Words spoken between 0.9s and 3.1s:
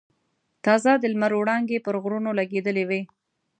د لمر وړانګې پر غرونو لګېدلې وې.